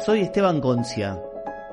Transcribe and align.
Soy 0.00 0.20
Esteban 0.20 0.60
Concia. 0.60 1.22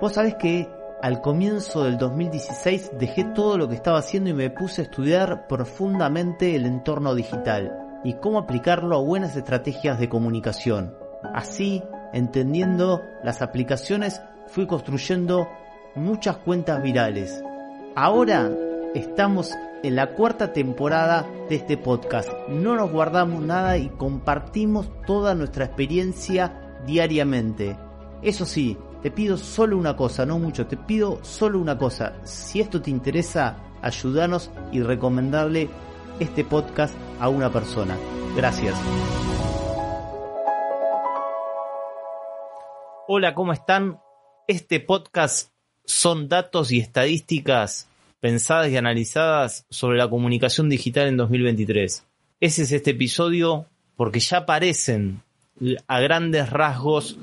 Vos 0.02 0.14
sabés 0.14 0.36
que 0.36 0.70
al 1.02 1.22
comienzo 1.22 1.86
del 1.86 1.98
2016 1.98 2.92
dejé 3.00 3.24
todo 3.24 3.58
lo 3.58 3.70
que 3.70 3.76
estaba 3.76 3.98
haciendo 3.98 4.30
y 4.30 4.34
me 4.34 4.50
puse 4.50 4.82
a 4.82 4.84
estudiar 4.84 5.48
profundamente 5.48 6.54
el 6.54 6.66
entorno 6.66 7.16
digital 7.16 8.02
y 8.04 8.16
cómo 8.16 8.38
aplicarlo 8.38 8.98
a 8.98 9.02
buenas 9.02 9.36
estrategias 9.36 10.00
de 10.00 10.10
comunicación. 10.10 10.96
Así, 11.34 11.82
entendiendo 12.14 13.02
las 13.24 13.42
aplicaciones, 13.42 14.22
fui 14.48 14.68
construyendo 14.68 15.48
muchas 15.96 16.38
cuentas 16.38 16.84
virales. 16.84 17.42
Ahora 17.96 18.52
estamos 18.94 19.56
en 19.82 19.96
la 19.96 20.14
cuarta 20.14 20.52
temporada 20.52 21.26
de 21.48 21.56
este 21.56 21.78
podcast. 21.78 22.30
No 22.50 22.76
nos 22.76 22.92
guardamos 22.92 23.42
nada 23.42 23.78
y 23.78 23.88
compartimos 23.88 24.92
toda 25.08 25.34
nuestra 25.36 25.66
experiencia 25.66 26.54
diariamente. 26.86 27.78
Eso 28.22 28.46
sí, 28.46 28.78
te 29.02 29.12
pido 29.12 29.38
solo 29.38 29.78
una 29.78 29.96
cosa, 29.96 30.26
no 30.26 30.40
mucho, 30.40 30.68
te 30.68 30.76
pido 30.76 31.24
solo 31.24 31.58
una 31.58 31.78
cosa. 31.78 32.16
Si 32.26 32.60
esto 32.60 32.82
te 32.82 32.90
interesa, 32.90 33.56
ayúdanos 33.82 34.52
y 34.74 34.82
recomendarle 34.82 35.70
este 36.20 36.44
podcast 36.44 36.94
a 37.22 37.30
una 37.30 37.50
persona. 37.50 37.98
Gracias. 38.36 38.76
Hola, 43.08 43.34
¿cómo 43.34 43.54
están? 43.54 44.00
Este 44.48 44.82
podcast 44.82 45.52
son 45.86 46.28
datos 46.28 46.74
y 46.74 46.80
estadísticas 46.80 47.88
pensadas 48.20 48.70
y 48.70 48.76
analizadas 48.76 49.66
sobre 49.70 49.98
la 49.98 50.10
comunicación 50.10 50.68
digital 50.68 51.08
en 51.08 51.16
2023. 51.16 52.04
Ese 52.42 52.64
es 52.64 52.72
este 52.74 52.92
episodio 52.92 53.66
porque 53.96 54.20
ya 54.20 54.40
aparecen 54.40 55.22
a 55.88 56.00
grandes 56.02 56.50
rasgos 56.50 57.18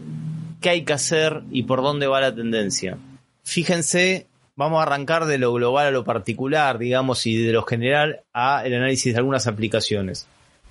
qué 0.66 0.70
hay 0.70 0.82
que 0.82 0.94
hacer 0.94 1.44
y 1.52 1.62
por 1.62 1.80
dónde 1.80 2.08
va 2.08 2.20
la 2.20 2.34
tendencia. 2.34 2.98
Fíjense, 3.44 4.26
vamos 4.56 4.80
a 4.80 4.82
arrancar 4.82 5.26
de 5.26 5.38
lo 5.38 5.52
global 5.52 5.86
a 5.86 5.90
lo 5.92 6.02
particular, 6.02 6.76
digamos, 6.78 7.24
y 7.24 7.36
de 7.36 7.52
lo 7.52 7.62
general 7.62 8.22
a 8.32 8.66
el 8.66 8.74
análisis 8.74 9.12
de 9.12 9.18
algunas 9.20 9.46
aplicaciones. 9.46 10.26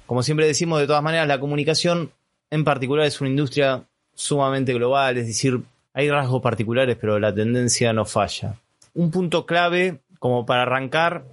Como 0.05 0.21
siempre 0.21 0.47
decimos, 0.47 0.81
de 0.81 0.88
todas 0.88 1.01
maneras, 1.01 1.29
la 1.29 1.39
comunicación 1.39 2.11
en 2.51 2.66
particular 2.66 3.05
es 3.05 3.21
una 3.21 3.29
industria 3.29 3.85
sumamente 4.13 4.73
global, 4.73 5.17
es 5.17 5.27
decir, 5.27 5.61
hay 5.93 6.09
rasgos 6.09 6.41
particulares, 6.41 6.97
pero 6.99 7.17
la 7.17 7.33
tendencia 7.33 7.93
no 7.93 8.03
falla. 8.03 8.55
Un 8.95 9.11
punto 9.11 9.45
clave, 9.45 10.01
como 10.19 10.45
para 10.45 10.63
arrancar, 10.63 11.23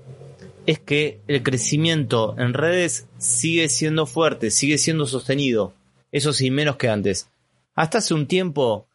es 0.67 0.79
que 0.79 1.19
el 1.27 1.43
crecimiento 1.43 2.37
en 2.39 2.55
redes 2.55 3.09
sigue 3.19 3.69
siendo 3.69 4.07
fuerte, 4.07 4.53
sigue 4.53 4.79
siendo 4.79 5.07
sostenido. 5.07 5.73
Eso 6.13 6.33
sí, 6.33 6.53
menos 6.53 6.77
que 6.77 6.89
antes. 6.89 7.29
Hasta 7.75 7.99
hace 7.99 8.15
un 8.15 8.27
tiempo, 8.27 8.87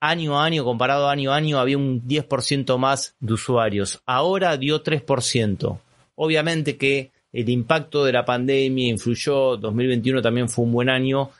año 0.00 0.38
a 0.38 0.44
año, 0.44 0.64
comparado 0.64 1.08
año 1.08 1.32
a 1.32 1.36
año, 1.36 1.58
había 1.58 1.78
un 1.78 2.06
10% 2.06 2.78
más 2.78 3.14
de 3.20 3.34
usuarios. 3.34 4.02
Ahora 4.06 4.56
dio 4.56 4.82
3%. 4.82 5.78
Obviamente 6.16 6.76
que 6.76 7.12
el 7.32 7.48
impacto 7.48 8.04
de 8.04 8.12
la 8.12 8.24
pandemia 8.24 8.88
influyó, 8.88 9.56
2021 9.56 10.22
también 10.22 10.48
fue 10.48 10.64
un 10.64 10.72
buen 10.72 10.88
año, 10.88 11.30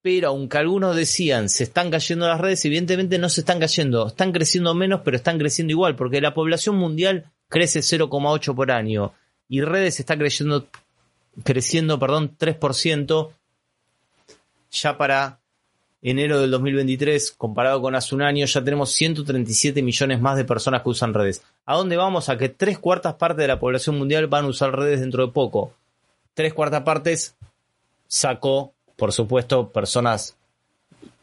pero 0.00 0.28
aunque 0.28 0.58
algunos 0.58 0.96
decían 0.96 1.48
se 1.48 1.64
están 1.64 1.90
cayendo 1.90 2.26
las 2.26 2.40
redes, 2.40 2.64
evidentemente 2.64 3.18
no 3.18 3.28
se 3.28 3.42
están 3.42 3.60
cayendo, 3.60 4.08
están 4.08 4.32
creciendo 4.32 4.74
menos, 4.74 5.02
pero 5.04 5.16
están 5.16 5.38
creciendo 5.38 5.70
igual, 5.70 5.94
porque 5.94 6.20
la 6.20 6.34
población 6.34 6.76
mundial 6.76 7.26
crece 7.48 7.80
0,8 7.80 8.54
por 8.54 8.72
año 8.72 9.12
y 9.48 9.60
redes 9.60 10.00
está 10.00 10.16
creciendo, 10.16 10.66
creciendo 11.44 11.98
perdón, 11.98 12.36
3%, 12.36 13.30
ya 14.72 14.98
para 14.98 15.38
enero 16.02 16.40
del 16.40 16.50
2023, 16.50 17.32
comparado 17.32 17.80
con 17.80 17.94
hace 17.94 18.14
un 18.14 18.22
año, 18.22 18.44
ya 18.44 18.64
tenemos 18.64 18.90
137 18.90 19.82
millones 19.82 20.20
más 20.20 20.36
de 20.36 20.44
personas 20.44 20.82
que 20.82 20.88
usan 20.88 21.14
redes. 21.14 21.42
¿A 21.64 21.76
dónde 21.76 21.96
vamos? 21.96 22.28
A 22.28 22.36
que 22.36 22.48
tres 22.48 22.78
cuartas 22.78 23.14
partes 23.14 23.38
de 23.38 23.48
la 23.48 23.60
población 23.60 23.96
mundial 23.96 24.26
van 24.26 24.46
a 24.46 24.48
usar 24.48 24.76
redes 24.76 25.00
dentro 25.00 25.24
de 25.24 25.32
poco. 25.32 25.72
Tres 26.34 26.52
cuartas 26.54 26.82
partes 26.82 27.36
sacó, 28.08 28.72
por 28.96 29.12
supuesto, 29.12 29.70
personas 29.70 30.36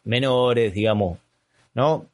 menores, 0.05 0.73
digamos, 0.73 1.19
¿no? 1.73 2.05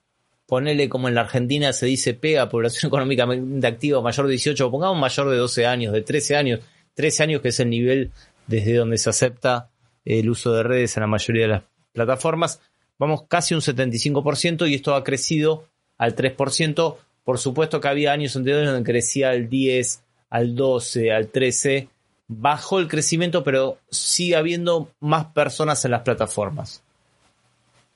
Ponele 0.48 0.90
como 0.90 1.08
en 1.08 1.16
la 1.16 1.22
Argentina 1.22 1.74
se 1.74 1.86
dice 1.86 2.14
pega, 2.14 2.50
población 2.50 2.88
económicamente 2.90 3.68
activa 3.68 4.02
mayor 4.02 4.26
de 4.26 4.32
18, 4.32 4.72
pongamos 4.72 5.00
mayor 5.00 5.30
de 5.30 5.38
12 5.38 5.66
años, 5.66 5.94
de 5.94 6.02
13 6.02 6.36
años, 6.36 6.60
13 6.96 7.24
años 7.24 7.42
que 7.42 7.50
es 7.50 7.60
el 7.60 7.70
nivel 7.70 8.12
desde 8.48 8.76
donde 8.76 8.98
se 8.98 9.10
acepta 9.10 9.70
el 10.06 10.30
uso 10.30 10.54
de 10.54 10.64
redes 10.64 10.96
en 10.96 11.02
la 11.02 11.08
mayoría 11.08 11.44
de 11.44 11.48
las 11.50 11.64
plataformas. 11.92 12.62
Vamos 12.98 13.24
casi 13.28 13.54
un 13.54 13.62
75% 13.62 14.70
y 14.70 14.76
esto 14.76 14.96
ha 14.96 15.04
crecido 15.04 15.68
al 15.98 16.16
3%. 16.16 16.96
Por 17.24 17.40
supuesto 17.40 17.82
que 17.82 17.88
había 17.88 18.14
años 18.14 18.36
anteriores 18.36 18.70
donde 18.70 18.90
crecía 18.90 19.32
al 19.32 19.50
10, 19.50 20.04
al 20.30 20.56
12, 20.56 21.12
al 21.12 21.28
13. 21.30 21.90
Bajó 22.28 22.80
el 22.80 22.88
crecimiento, 22.88 23.44
pero 23.44 23.78
sigue 23.90 24.36
habiendo 24.36 24.90
más 25.00 25.26
personas 25.28 25.84
en 25.86 25.92
las 25.92 26.04
plataformas. 26.04 26.84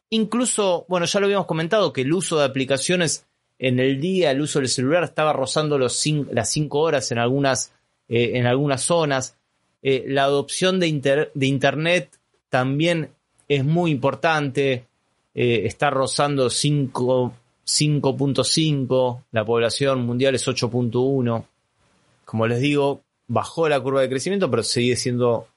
Incluso, 0.09 0.85
bueno, 0.87 1.05
ya 1.05 1.19
lo 1.19 1.27
habíamos 1.27 1.45
comentado, 1.45 1.93
que 1.93 2.01
el 2.01 2.13
uso 2.13 2.39
de 2.39 2.45
aplicaciones 2.45 3.27
en 3.59 3.79
el 3.79 4.01
día, 4.01 4.31
el 4.31 4.41
uso 4.41 4.59
del 4.59 4.69
celular 4.69 5.03
estaba 5.03 5.33
rozando 5.33 5.77
los 5.77 6.03
las 6.31 6.49
5 6.49 6.79
horas 6.79 7.11
en 7.11 7.19
algunas, 7.19 7.73
eh, 8.07 8.31
en 8.35 8.47
algunas 8.47 8.81
zonas. 8.81 9.37
Eh, 9.81 10.03
la 10.07 10.25
adopción 10.25 10.79
de, 10.79 11.29
de, 11.33 11.47
Internet 11.47 12.19
también 12.49 13.11
es 13.47 13.63
muy 13.63 13.91
importante. 13.91 14.85
Eh, 15.33 15.61
está 15.65 15.89
rozando 15.89 16.47
5.5, 16.47 19.23
la 19.31 19.45
población 19.45 20.05
mundial 20.05 20.35
es 20.35 20.45
8.1. 20.47 21.45
Como 22.25 22.47
les 22.47 22.59
digo, 22.59 23.01
bajó 23.27 23.69
la 23.69 23.79
curva 23.79 24.01
de 24.01 24.09
crecimiento, 24.09 24.51
pero 24.51 24.63
sigue 24.63 24.95
siendo, 24.95 25.47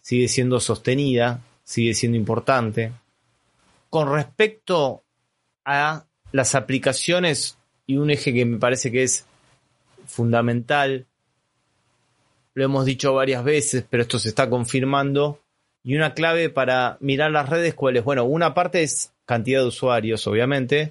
sigue 0.00 0.28
siendo 0.28 0.60
sostenida, 0.60 1.42
sigue 1.64 1.94
siendo 1.94 2.16
importante. 2.16 2.92
Con 3.90 4.12
respecto 4.12 5.02
a 5.64 6.04
las 6.32 6.54
aplicaciones 6.54 7.58
y 7.86 7.96
un 7.96 8.10
eje 8.10 8.32
que 8.32 8.44
me 8.44 8.58
parece 8.58 8.92
que 8.92 9.02
es 9.02 9.26
fundamental 10.06 11.06
lo 12.56 12.64
hemos 12.64 12.86
dicho 12.86 13.12
varias 13.12 13.44
veces, 13.44 13.84
pero 13.88 14.02
esto 14.02 14.18
se 14.18 14.30
está 14.30 14.48
confirmando. 14.48 15.40
Y 15.84 15.94
una 15.94 16.14
clave 16.14 16.48
para 16.48 16.96
mirar 17.00 17.30
las 17.30 17.50
redes, 17.50 17.74
¿cuál 17.74 17.98
es? 17.98 18.04
Bueno, 18.04 18.24
una 18.24 18.54
parte 18.54 18.82
es 18.82 19.12
cantidad 19.26 19.60
de 19.60 19.66
usuarios, 19.66 20.26
obviamente. 20.26 20.90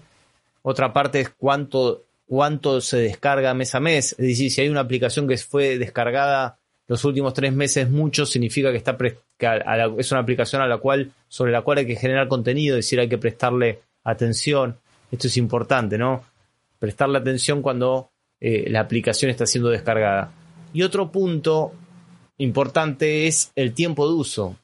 Otra 0.61 0.93
parte 0.93 1.21
es 1.21 1.29
cuánto, 1.29 2.03
cuánto 2.27 2.81
se 2.81 2.97
descarga 2.97 3.55
mes 3.55 3.73
a 3.73 3.79
mes. 3.79 4.11
Es 4.11 4.27
decir, 4.27 4.51
si 4.51 4.61
hay 4.61 4.69
una 4.69 4.81
aplicación 4.81 5.27
que 5.27 5.37
fue 5.37 5.79
descargada 5.79 6.59
los 6.87 7.03
últimos 7.03 7.33
tres 7.33 7.51
meses 7.51 7.89
mucho, 7.89 8.27
significa 8.27 8.69
que, 8.69 8.77
está 8.77 8.95
es 9.97 10.11
una 10.11 10.21
aplicación 10.21 10.61
a 10.61 10.67
la 10.67 10.77
cual, 10.77 11.13
sobre 11.27 11.51
la 11.51 11.63
cual 11.63 11.79
hay 11.79 11.87
que 11.87 11.95
generar 11.95 12.27
contenido, 12.27 12.77
es 12.77 12.85
decir, 12.85 12.99
hay 12.99 13.09
que 13.09 13.17
prestarle 13.17 13.79
atención. 14.03 14.77
Esto 15.11 15.25
es 15.25 15.37
importante, 15.37 15.97
¿no? 15.97 16.23
Prestarle 16.77 17.17
atención 17.17 17.63
cuando 17.63 18.11
eh, 18.39 18.69
la 18.69 18.81
aplicación 18.81 19.31
está 19.31 19.47
siendo 19.47 19.71
descargada. 19.71 20.31
Y 20.75 20.83
otro 20.83 21.09
punto 21.09 21.71
importante 22.37 23.27
es 23.27 23.53
el 23.55 23.73
tiempo 23.73 24.09
de 24.09 24.15
uso. 24.15 24.57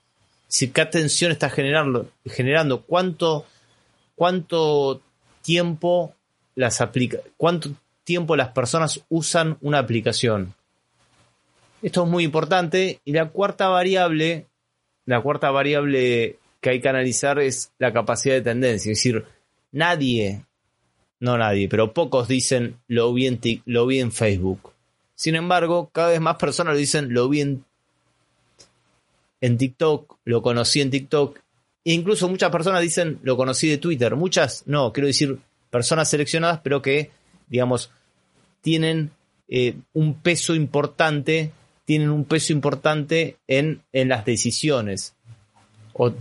Si 0.50 0.70
qué 0.70 0.82
atención 0.82 1.32
está 1.32 1.50
generando, 1.50 2.10
generando 2.26 2.82
cuánto, 2.82 3.46
cuánto 4.16 5.00
tiempo 5.42 6.14
las 6.54 6.82
aplica, 6.82 7.20
cuánto 7.38 7.70
tiempo 8.04 8.36
las 8.36 8.50
personas 8.50 9.06
usan 9.08 9.58
una 9.62 9.80
aplicación. 9.80 10.54
Esto 11.82 12.04
es 12.04 12.10
muy 12.10 12.26
importante. 12.26 13.00
Y 13.06 13.14
la 13.14 13.30
cuarta 13.30 13.70
variable, 13.70 14.48
la 15.06 15.22
cuarta 15.22 15.50
variable 15.50 16.40
que 16.60 16.72
hay 16.72 16.82
que 16.82 16.90
analizar 16.90 17.40
es 17.40 17.72
la 17.80 17.94
capacidad 17.94 18.36
de 18.36 18.42
tendencia. 18.42 18.92
Es 18.92 18.98
decir, 18.98 19.24
nadie, 19.72 20.44
no 21.22 21.38
nadie, 21.38 21.70
pero 21.70 21.94
pocos 21.94 22.28
dicen 22.28 22.76
lo 22.90 23.14
vi 23.14 23.28
en, 23.28 23.40
lo 23.64 23.86
vi 23.86 24.02
en 24.02 24.12
Facebook. 24.12 24.71
Sin 25.22 25.36
embargo, 25.36 25.92
cada 25.94 26.10
vez 26.10 26.20
más 26.20 26.38
personas 26.38 26.76
dicen, 26.76 27.14
lo 27.14 27.30
vi 27.30 27.42
en, 27.42 27.64
TikTok, 29.40 30.18
lo 30.26 30.42
conocí 30.42 30.82
en 30.82 30.90
TikTok 30.90 31.38
E 31.86 31.94
incluso 31.94 32.28
muchas 32.28 32.50
personas 32.50 32.82
dicen, 32.82 33.20
lo 33.22 33.38
conocí 33.38 33.70
de 33.70 33.78
Twitter. 33.78 34.16
Muchas, 34.16 34.64
no, 34.66 34.92
quiero 34.92 35.06
decir, 35.06 35.38
personas 35.70 36.10
seleccionadas, 36.10 36.62
pero 36.64 36.82
que, 36.82 37.12
digamos, 37.50 37.92
tienen 38.62 39.12
eh, 39.48 39.76
un 39.94 40.16
peso 40.16 40.56
importante, 40.56 41.52
tienen 41.86 42.10
un 42.10 42.26
peso 42.26 42.52
importante 42.52 43.38
en, 43.48 43.84
en 43.94 44.10
las 44.10 44.26
decisiones. 44.26 45.14
O 45.94 46.12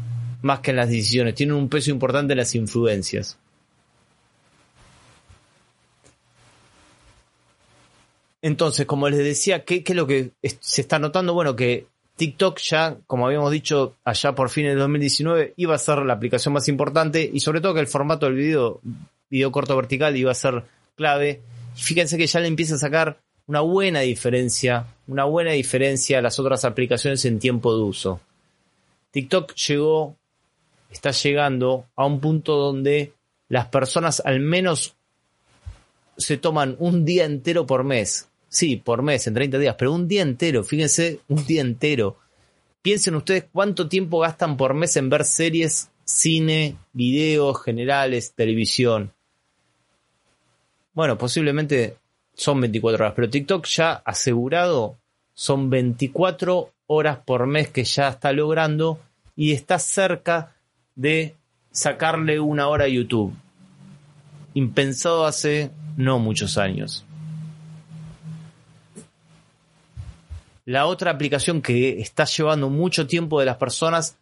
más 0.42 0.60
que 0.60 0.72
en 0.72 0.76
las 0.76 0.90
decisiones, 0.90 1.34
tienen 1.36 1.56
un 1.56 1.70
peso 1.70 1.90
importante 1.90 2.34
en 2.34 2.38
las 2.38 2.54
influencias. 2.54 3.38
Entonces, 8.42 8.86
como 8.86 9.08
les 9.08 9.18
decía, 9.18 9.64
¿qué, 9.64 9.82
es 9.86 9.96
lo 9.96 10.06
que 10.06 10.30
se 10.42 10.80
está 10.80 10.98
notando? 10.98 11.34
Bueno, 11.34 11.56
que 11.56 11.86
TikTok 12.16 12.58
ya, 12.58 12.96
como 13.06 13.26
habíamos 13.26 13.52
dicho 13.52 13.96
allá 14.04 14.34
por 14.34 14.50
fines 14.50 14.74
de 14.74 14.80
2019, 14.80 15.54
iba 15.56 15.74
a 15.74 15.78
ser 15.78 15.98
la 15.98 16.14
aplicación 16.14 16.54
más 16.54 16.68
importante 16.68 17.28
y 17.32 17.40
sobre 17.40 17.60
todo 17.60 17.74
que 17.74 17.80
el 17.80 17.86
formato 17.86 18.26
del 18.26 18.36
video, 18.36 18.80
video 19.28 19.52
corto 19.52 19.76
vertical, 19.76 20.16
iba 20.16 20.30
a 20.30 20.34
ser 20.34 20.64
clave. 20.96 21.40
fíjense 21.74 22.16
que 22.16 22.26
ya 22.26 22.40
le 22.40 22.48
empieza 22.48 22.76
a 22.76 22.78
sacar 22.78 23.20
una 23.46 23.60
buena 23.60 24.00
diferencia, 24.00 24.86
una 25.06 25.24
buena 25.24 25.52
diferencia 25.52 26.18
a 26.18 26.22
las 26.22 26.38
otras 26.38 26.64
aplicaciones 26.64 27.24
en 27.24 27.38
tiempo 27.38 27.74
de 27.74 27.82
uso. 27.82 28.20
TikTok 29.10 29.54
llegó, 29.54 30.16
está 30.90 31.10
llegando 31.10 31.86
a 31.96 32.06
un 32.06 32.20
punto 32.20 32.56
donde 32.56 33.12
las 33.48 33.66
personas 33.66 34.22
al 34.24 34.40
menos 34.40 34.94
se 36.16 36.36
toman 36.36 36.76
un 36.78 37.04
día 37.04 37.24
entero 37.24 37.66
por 37.66 37.82
mes 37.82 38.29
Sí, 38.50 38.74
por 38.74 39.02
mes, 39.02 39.28
en 39.28 39.34
30 39.34 39.58
días, 39.58 39.76
pero 39.78 39.92
un 39.92 40.08
día 40.08 40.22
entero, 40.22 40.64
fíjense, 40.64 41.20
un 41.28 41.46
día 41.46 41.60
entero. 41.60 42.18
Piensen 42.82 43.14
ustedes 43.14 43.44
cuánto 43.52 43.88
tiempo 43.88 44.18
gastan 44.18 44.56
por 44.56 44.74
mes 44.74 44.96
en 44.96 45.08
ver 45.08 45.24
series, 45.24 45.88
cine, 46.04 46.76
videos 46.92 47.62
generales, 47.62 48.32
televisión. 48.34 49.12
Bueno, 50.92 51.16
posiblemente 51.16 51.96
son 52.34 52.60
24 52.60 53.04
horas, 53.04 53.14
pero 53.14 53.30
TikTok 53.30 53.66
ya 53.66 53.92
asegurado 53.92 54.96
son 55.32 55.70
24 55.70 56.72
horas 56.88 57.18
por 57.24 57.46
mes 57.46 57.68
que 57.70 57.84
ya 57.84 58.08
está 58.08 58.32
logrando 58.32 58.98
y 59.36 59.52
está 59.52 59.78
cerca 59.78 60.56
de 60.96 61.36
sacarle 61.70 62.40
una 62.40 62.66
hora 62.66 62.86
a 62.86 62.88
YouTube. 62.88 63.32
Impensado 64.54 65.24
hace 65.24 65.70
no 65.96 66.18
muchos 66.18 66.58
años. 66.58 67.06
La 70.64 70.86
otra 70.86 71.10
aplicación 71.10 71.62
que 71.62 72.00
está 72.00 72.24
llevando 72.24 72.68
mucho 72.68 73.06
tiempo 73.06 73.40
de 73.40 73.46
las 73.46 73.56
personas, 73.56 74.18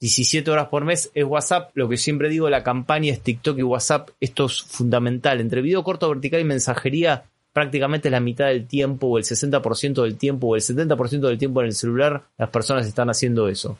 17 0.00 0.50
horas 0.50 0.68
por 0.68 0.84
mes, 0.84 1.10
es 1.14 1.24
WhatsApp. 1.24 1.70
Lo 1.74 1.88
que 1.88 1.96
siempre 1.96 2.28
digo, 2.28 2.48
la 2.48 2.62
campaña 2.62 3.12
es 3.12 3.20
TikTok 3.20 3.58
y 3.58 3.62
WhatsApp. 3.62 4.10
Esto 4.20 4.46
es 4.46 4.62
fundamental. 4.62 5.40
Entre 5.40 5.62
video 5.62 5.84
corto, 5.84 6.08
vertical 6.08 6.40
y 6.40 6.44
mensajería, 6.44 7.24
prácticamente 7.52 8.10
la 8.10 8.20
mitad 8.20 8.46
del 8.46 8.66
tiempo, 8.66 9.08
o 9.08 9.18
el 9.18 9.24
60% 9.24 10.02
del 10.02 10.16
tiempo, 10.16 10.48
o 10.48 10.56
el 10.56 10.62
70% 10.62 11.20
del 11.20 11.38
tiempo 11.38 11.60
en 11.60 11.66
el 11.66 11.74
celular, 11.74 12.24
las 12.38 12.50
personas 12.50 12.86
están 12.86 13.10
haciendo 13.10 13.48
eso. 13.48 13.78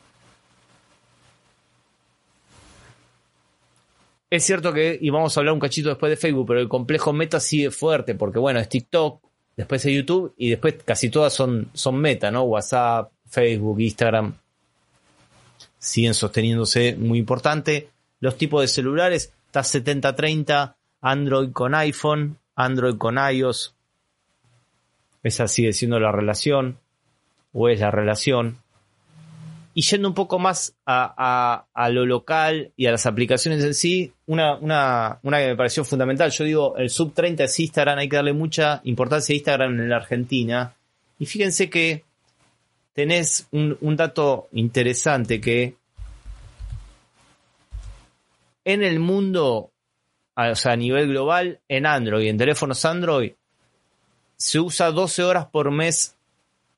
Es 4.29 4.43
cierto 4.43 4.73
que, 4.73 4.97
y 4.99 5.09
vamos 5.09 5.35
a 5.35 5.39
hablar 5.39 5.53
un 5.53 5.59
cachito 5.59 5.89
después 5.89 6.09
de 6.09 6.17
Facebook, 6.17 6.47
pero 6.47 6.59
el 6.59 6.67
complejo 6.67 7.13
meta 7.13 7.39
sigue 7.39 7.71
fuerte, 7.71 8.15
porque 8.15 8.39
bueno, 8.39 8.59
es 8.59 8.69
TikTok, 8.69 9.21
después 9.55 9.83
de 9.83 9.93
YouTube 9.93 10.33
y 10.37 10.49
después 10.49 10.75
casi 10.83 11.09
todas 11.09 11.33
son, 11.33 11.69
son 11.73 11.97
meta, 11.97 12.31
¿no? 12.31 12.43
WhatsApp, 12.43 13.11
Facebook, 13.27 13.79
Instagram 13.79 14.35
siguen 15.85 16.13
sosteniéndose 16.13 16.95
muy 16.95 17.19
importante. 17.19 17.89
Los 18.19 18.37
tipos 18.37 18.61
de 18.61 18.67
celulares, 18.67 19.33
está 19.45 19.61
70-30, 19.61 20.75
Android 21.01 21.51
con 21.51 21.75
iPhone, 21.75 22.39
Android 22.55 22.97
con 22.97 23.17
iOS. 23.17 23.75
Esa 25.23 25.47
sigue 25.47 25.73
siendo 25.73 25.99
la 25.99 26.11
relación, 26.11 26.79
o 27.53 27.69
es 27.69 27.79
la 27.79 27.91
relación. 27.91 28.59
Y 29.77 29.81
yendo 29.81 30.07
un 30.07 30.13
poco 30.13 30.39
más 30.39 30.73
a, 30.85 31.65
lo 31.91 32.05
local 32.05 32.71
y 32.77 32.85
a 32.85 32.91
las 32.91 33.05
aplicaciones 33.05 33.61
en 33.61 33.73
sí, 33.73 34.13
una, 34.25 34.55
una, 34.55 35.19
una, 35.21 35.39
que 35.39 35.47
me 35.47 35.57
pareció 35.57 35.83
fundamental, 35.83 36.31
yo 36.31 36.45
digo, 36.45 36.77
el 36.77 36.89
sub 36.89 37.13
30 37.13 37.43
es 37.43 37.59
Instagram, 37.59 37.99
hay 37.99 38.07
que 38.07 38.15
darle 38.15 38.31
mucha 38.31 38.79
importancia 38.85 39.33
a 39.33 39.35
Instagram 39.35 39.77
en 39.81 39.89
la 39.89 39.97
Argentina. 39.97 40.73
Y 41.19 41.25
fíjense 41.25 41.69
que 41.69 42.05
tenés 42.93 43.49
un, 43.51 43.77
un 43.81 43.97
dato 43.97 44.47
interesante 44.53 45.41
que 45.41 45.75
en 48.63 48.81
el 48.81 49.01
mundo, 49.01 49.71
o 50.37 50.55
sea, 50.55 50.71
a 50.71 50.77
nivel 50.77 51.09
global, 51.09 51.59
en 51.67 51.85
Android, 51.85 52.29
en 52.29 52.37
teléfonos 52.37 52.85
Android, 52.85 53.33
se 54.37 54.57
usa 54.61 54.91
12 54.91 55.21
horas 55.23 55.47
por 55.47 55.69
mes, 55.69 56.15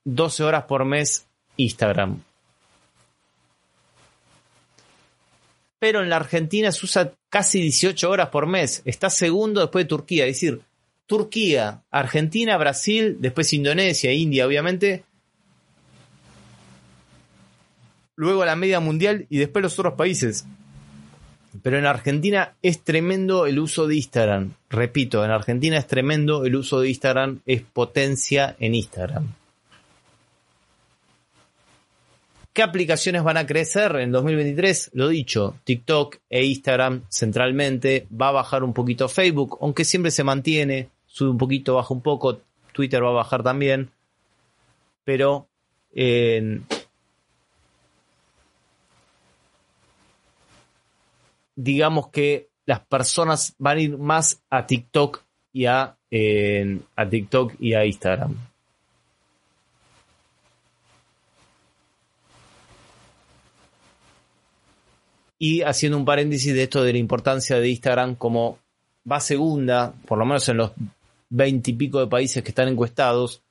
12 0.04 0.44
horas 0.44 0.64
por 0.64 0.84
mes 0.84 1.28
Instagram. 1.58 2.24
Pero 5.80 6.02
en 6.02 6.10
la 6.10 6.16
Argentina 6.18 6.72
se 6.72 6.86
usa 6.86 7.14
casi 7.30 7.62
18 7.62 8.10
horas 8.10 8.30
por 8.30 8.48
mes. 8.48 8.82
Está 8.86 9.10
segundo 9.10 9.62
después 9.62 9.86
de 9.86 9.90
Turquía. 9.90 10.26
Es 10.26 10.36
decir, 10.36 10.62
Turquía, 11.06 11.84
Argentina, 11.92 12.58
Brasil, 12.58 13.18
después 13.20 13.54
Indonesia, 13.54 14.12
India, 14.12 14.46
obviamente. 14.46 15.04
Luego 18.16 18.44
la 18.46 18.56
media 18.56 18.80
mundial 18.80 19.28
y 19.30 19.38
después 19.38 19.62
los 19.64 19.78
otros 19.78 19.94
países. 19.94 20.46
Pero 21.62 21.78
en 21.78 21.86
Argentina 21.86 22.56
es 22.62 22.84
tremendo 22.84 23.46
el 23.46 23.60
uso 23.60 23.88
de 23.88 23.96
Instagram. 23.96 24.54
Repito, 24.70 25.24
en 25.24 25.32
Argentina 25.32 25.78
es 25.78 25.88
tremendo 25.88 26.46
el 26.46 26.56
uso 26.56 26.82
de 26.82 26.90
Instagram, 26.90 27.40
es 27.46 27.62
potencia 27.62 28.56
en 28.60 28.76
Instagram. 28.76 29.34
¿Qué 32.58 32.64
aplicaciones 32.64 33.22
van 33.22 33.38
a 33.38 33.46
crecer 33.46 33.98
en 33.98 34.12
2023? 34.12 34.90
Lo 34.94 35.10
dicho, 35.10 35.60
TikTok 35.64 36.18
e 36.28 36.44
Instagram 36.44 37.04
centralmente. 37.08 38.08
Va 38.12 38.30
a 38.30 38.32
bajar 38.32 38.64
un 38.64 38.74
poquito 38.74 39.08
Facebook, 39.08 39.60
aunque 39.62 39.86
siempre 39.86 40.10
se 40.10 40.24
mantiene. 40.24 40.90
Sube 41.06 41.30
un 41.30 41.38
poquito, 41.38 41.76
baja 41.76 41.94
un 41.94 42.02
poco. 42.02 42.42
Twitter 42.72 43.04
va 43.04 43.10
a 43.10 43.22
bajar 43.22 43.44
también. 43.44 43.92
Pero 45.04 45.48
digamos 51.56 52.08
que 52.08 52.50
las 52.66 52.80
personas 52.80 53.54
van 53.60 53.78
a 53.78 53.82
ir 53.82 53.98
más 54.00 54.42
a 54.50 54.66
TikTok 54.66 55.22
y 55.54 55.66
a, 55.68 55.96
TikTok 56.10 57.54
y 57.60 57.76
a 57.76 57.86
Instagram. 57.86 58.36
Y 65.40 65.62
haciendo 65.62 65.98
un 65.98 66.06
paréntesis 66.06 66.54
de 66.54 66.64
esto 66.64 66.84
de 66.84 66.94
la 66.94 67.00
importancia 67.00 67.60
de 67.60 67.70
Instagram 67.70 68.16
como 68.16 68.60
va 69.10 69.20
segunda, 69.20 69.94
por 70.06 70.18
lo 70.18 70.26
menos 70.26 70.48
en 70.50 70.58
los 70.58 70.72
veinte 71.30 71.72
y 71.72 71.74
pico 71.74 72.00
de 72.00 72.08
países 72.08 72.44
que 72.44 72.50
están 72.50 72.68
encuestados, 72.68 73.42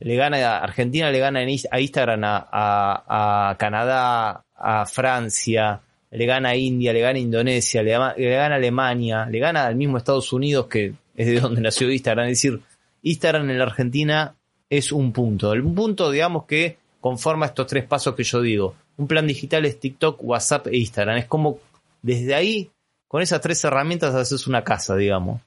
le 0.00 0.16
gana 0.16 0.58
Argentina, 0.58 1.10
le 1.10 1.18
gana 1.18 1.40
a 1.40 1.80
Instagram 1.80 2.20
a, 2.24 3.56
Canadá, 3.58 4.44
a 4.56 4.86
Francia, 4.86 5.80
le 6.10 6.26
gana 6.26 6.50
a 6.50 6.56
India, 6.56 6.92
le 6.92 7.00
gana 7.00 7.18
a 7.18 7.22
Indonesia, 7.22 7.82
le, 7.82 7.90
le, 8.16 8.30
gana 8.30 8.54
a 8.54 8.58
Alemania, 8.58 9.26
le 9.26 9.38
gana 9.38 9.66
al 9.66 9.74
mismo 9.74 9.98
Estados 9.98 10.32
Unidos 10.32 10.66
que 10.66 10.94
es 11.16 11.26
de 11.26 11.40
donde 11.40 11.60
nació 11.62 11.90
Instagram. 11.90 12.26
Es 12.26 12.42
decir, 12.42 12.60
Instagram 13.02 13.50
en 13.50 13.58
la 13.58 13.64
Argentina 13.64 14.34
es 14.70 14.92
un 14.92 15.12
punto. 15.12 15.50
Un 15.50 15.74
punto, 15.74 16.10
digamos, 16.10 16.44
que 16.46 16.78
conforma 17.00 17.46
estos 17.46 17.66
tres 17.66 17.84
pasos 17.84 18.14
que 18.14 18.24
yo 18.24 18.40
digo. 18.40 18.74
Un 18.98 19.06
plan 19.06 19.26
digital 19.26 19.64
es 19.64 19.80
TikTok, 19.80 20.22
WhatsApp 20.22 20.66
e 20.66 20.76
Instagram. 20.76 21.18
Es 21.18 21.26
como 21.26 21.60
desde 22.02 22.34
ahí, 22.34 22.70
con 23.06 23.22
esas 23.22 23.40
tres 23.40 23.62
herramientas, 23.64 24.14
haces 24.14 24.46
una 24.46 24.64
casa, 24.64 24.96
digamos. 24.96 25.40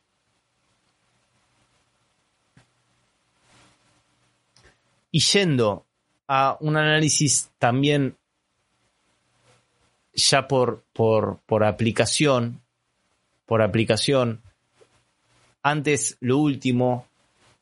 Y 5.12 5.20
yendo 5.20 5.86
a 6.28 6.58
un 6.62 6.78
análisis 6.78 7.52
también 7.60 8.16
ya 10.14 10.48
por, 10.48 10.84
por, 10.94 11.40
por 11.46 11.66
aplicación, 11.66 12.62
por 13.46 13.62
aplicación, 13.62 14.42
antes 15.62 16.18
lo 16.22 16.38
último, 16.38 17.06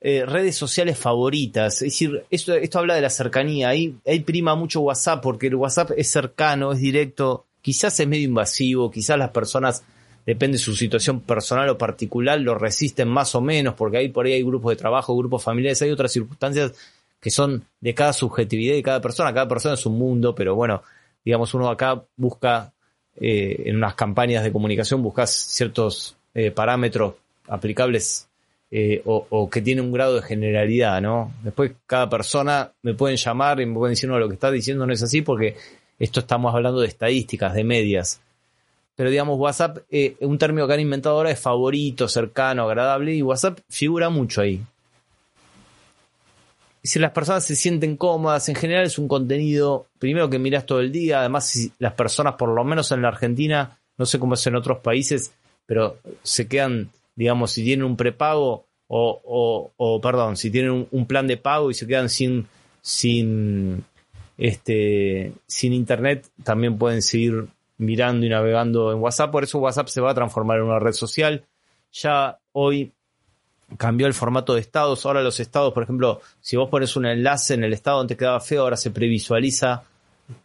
eh, 0.02 0.26
redes 0.26 0.56
sociales 0.56 0.98
favoritas. 0.98 1.76
Es 1.82 1.94
decir, 1.94 2.24
esto, 2.30 2.54
esto 2.54 2.80
habla 2.80 2.96
de 2.96 3.02
la 3.02 3.10
cercanía. 3.10 3.70
Ahí, 3.70 3.96
ahí 4.08 4.22
prima 4.22 4.56
mucho 4.56 4.82
WhatsApp 4.82 5.22
porque 5.22 5.48
el 5.48 5.56
WhatsApp 5.56 5.92
es 5.98 6.10
cercano, 6.10 6.72
es 6.72 6.80
directo. 6.80 7.46
Quizás 7.62 8.00
es 8.00 8.08
medio 8.08 8.24
invasivo, 8.26 8.90
quizás 8.90 9.18
las 9.18 9.32
personas, 9.32 9.84
depende 10.26 10.58
de 10.58 10.64
su 10.64 10.76
situación 10.76 11.20
personal 11.20 11.68
o 11.70 11.78
particular, 11.78 12.40
lo 12.40 12.56
resisten 12.56 13.10
más 13.10 13.36
o 13.36 13.42
menos 13.42 13.74
porque 13.74 13.98
ahí 13.98 14.10
por 14.10 14.26
ahí 14.26 14.34
hay 14.34 14.44
grupos 14.44 14.72
de 14.72 14.78
trabajo, 14.78 15.18
grupos 15.18 15.44
familiares, 15.44 15.82
hay 15.82 15.92
otras 15.92 16.14
circunstancias 16.14 16.74
que 17.20 17.30
son 17.30 17.66
de 17.82 17.94
cada 17.94 18.14
subjetividad 18.14 18.76
de 18.76 18.84
cada 18.84 19.02
persona. 19.02 19.34
Cada 19.34 19.50
persona 19.50 19.74
es 19.74 19.86
un 19.86 19.98
mundo, 19.98 20.34
pero 20.34 20.56
bueno, 20.56 20.84
digamos, 21.26 21.54
uno 21.54 21.70
acá 21.70 22.02
busca 22.16 22.72
eh, 23.20 23.64
en 23.66 23.76
unas 23.76 23.96
campañas 23.96 24.46
de 24.46 24.52
comunicación 24.54 25.04
buscas 25.04 25.32
ciertos 25.32 26.16
eh, 26.34 26.52
parámetros 26.52 27.16
aplicables 27.50 28.29
eh, 28.72 29.02
o, 29.06 29.50
que 29.50 29.62
tienen 29.62 29.86
un 29.86 29.92
grado 29.92 30.16
de 30.16 30.22
generalidad, 30.22 31.02
¿no? 31.02 31.34
Después 31.44 31.72
cada 31.88 32.10
persona 32.10 32.72
me 32.84 32.94
pueden 32.94 33.18
llamar 33.18 33.60
y 33.62 33.66
me 33.66 33.76
pueden 33.76 33.94
decir, 33.94 34.10
no, 34.10 34.20
lo 34.20 34.28
que 34.28 34.36
está 34.36 34.52
diciendo 34.52 34.86
no 34.86 34.94
es 34.94 35.02
así 35.02 35.22
porque 35.22 35.56
esto 35.98 36.20
estamos 36.20 36.54
hablando 36.54 36.82
de 36.82 36.88
estadísticas, 36.88 37.54
de 37.54 37.64
medias. 37.64 38.22
Pero 38.96 39.10
digamos, 39.10 39.40
WhatsApp, 39.40 39.80
un 40.20 40.38
término 40.38 40.68
que 40.68 40.74
han 40.74 40.80
inventado 40.82 41.16
ahora 41.16 41.32
es 41.32 41.40
favorito, 41.40 42.08
cercano, 42.08 42.64
agradable, 42.64 43.16
y 43.16 43.22
WhatsApp 43.22 43.60
figura 43.70 44.10
mucho 44.10 44.42
ahí 44.42 44.62
si 46.84 47.00
las 47.00 47.12
personas 47.12 47.46
se 47.46 47.56
sienten 47.56 47.98
cómodas, 47.98 48.48
en 48.50 48.56
general 48.56 48.86
es 48.86 48.98
un 48.98 49.08
contenido, 49.08 49.88
primero 50.00 50.30
que 50.30 50.40
miras 50.40 50.66
todo 50.66 50.80
el 50.80 50.92
día, 50.92 51.20
además 51.20 51.48
si 51.48 51.72
las 51.80 51.94
personas, 51.94 52.36
por 52.36 52.50
lo 52.50 52.64
menos 52.64 52.92
en 52.92 53.02
la 53.02 53.10
Argentina, 53.10 53.78
no 53.98 54.06
sé 54.06 54.18
cómo 54.18 54.36
es 54.36 54.48
en 54.48 54.56
otros 54.56 54.80
países, 54.80 55.34
pero 55.66 55.98
se 56.24 56.48
quedan, 56.48 56.90
digamos, 57.20 57.52
si 57.52 57.66
tienen 57.66 57.84
un 57.84 57.98
prepago 57.98 58.66
o, 58.88 59.72
o, 59.76 60.00
perdón, 60.00 60.38
si 60.38 60.50
tienen 60.50 60.88
un, 60.90 61.06
plan 61.06 61.28
de 61.28 61.36
pago 61.36 61.70
y 61.70 61.74
se 61.74 61.86
quedan 61.86 62.08
sin, 62.08 62.48
sin, 62.82 63.84
este, 64.38 65.34
sin 65.46 65.74
internet, 65.74 66.30
también 66.46 66.78
pueden 66.78 67.02
seguir 67.02 67.48
mirando 67.78 68.26
y 68.26 68.30
navegando 68.30 68.94
en 68.94 69.00
WhatsApp, 69.00 69.32
por 69.32 69.44
eso 69.44 69.60
WhatsApp 69.60 69.90
se 69.90 70.00
va 70.00 70.12
a 70.12 70.16
transformar 70.16 70.60
en 70.60 70.64
una 70.64 70.80
red 70.80 70.94
social. 70.94 71.44
Ya 71.92 72.40
hoy 72.54 72.94
cambió 73.76 74.08
el 74.08 74.14
formato 74.14 74.54
de 74.54 74.62
estados. 74.62 75.06
Ahora 75.06 75.22
los 75.22 75.42
estados, 75.42 75.74
por 75.74 75.84
ejemplo, 75.84 76.22
si 76.40 76.56
vos 76.56 76.70
pones 76.70 76.96
un 76.96 77.06
enlace 77.06 77.54
en 77.54 77.66
el 77.66 77.74
estado 77.74 77.98
donde 77.98 78.16
quedaba 78.16 78.40
feo, 78.40 78.62
ahora 78.62 78.78
se 78.78 78.92
previsualiza, 78.92 79.84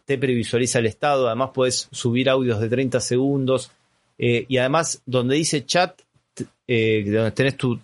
te 0.03 0.17
previsualiza 0.17 0.79
el 0.79 0.87
estado. 0.87 1.27
Además, 1.27 1.51
puedes 1.53 1.87
subir 1.93 2.29
audios 2.29 2.59
de 2.59 2.67
30 2.67 2.99
segundos. 2.99 3.71
Eh, 4.17 4.45
y 4.49 4.57
además, 4.57 5.01
donde 5.05 5.35
dice 5.35 5.65
chat, 5.65 6.01
eh, 6.67 7.03
donde 7.07 7.31
tenés 7.31 7.57
tu, 7.57 7.79